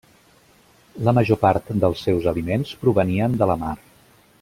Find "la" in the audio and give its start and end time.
1.09-1.13, 3.55-3.63